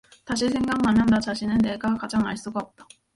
[0.25, 2.87] 다시 생각하면 나 자신을 내가 가장 알 수가 없다.